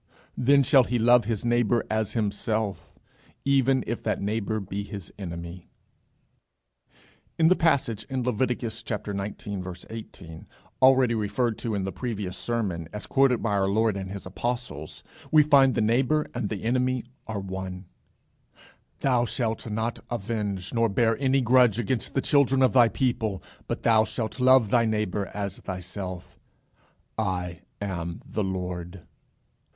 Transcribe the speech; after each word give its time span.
Then 0.35 0.63
shall 0.63 0.85
he 0.85 0.97
love 0.97 1.25
his 1.25 1.45
neighbour 1.45 1.85
as 1.87 2.13
himself, 2.13 2.97
even 3.45 3.83
if 3.85 4.01
that 4.01 4.19
neighbour 4.19 4.59
be 4.59 4.83
his 4.83 5.13
enemy. 5.19 5.69
In 7.37 7.49
the 7.49 7.55
passage 7.55 8.03
in 8.05 8.23
Leviticus 8.23 8.79
(xix. 8.81 9.07
18,) 9.91 10.47
already 10.81 11.13
referred 11.13 11.59
to 11.59 11.75
as 11.75 13.05
quoted 13.05 13.43
by 13.43 13.51
our 13.51 13.67
Lord 13.67 13.95
and 13.95 14.09
his 14.09 14.25
apostles, 14.25 15.03
we 15.31 15.43
find 15.43 15.75
the 15.75 15.81
neighbour 15.81 16.25
and 16.33 16.49
the 16.49 16.63
enemy 16.63 17.03
are 17.27 17.39
one. 17.39 17.85
"Thou 19.01 19.25
shalt 19.25 19.69
not 19.69 19.99
avenge, 20.09 20.73
nor 20.73 20.89
bear 20.89 21.15
any 21.19 21.41
grudge 21.41 21.77
against 21.77 22.15
the 22.15 22.21
children 22.23 22.63
of 22.63 22.73
thy 22.73 22.87
people, 22.89 23.43
but 23.67 23.83
thou 23.83 24.03
shalt 24.05 24.39
love 24.39 24.71
thy 24.71 24.83
neighbour 24.85 25.27
as 25.27 25.59
thyself: 25.59 26.39
I 27.19 27.61
am 27.79 28.23
the 28.27 28.43
Lord." 28.43 29.03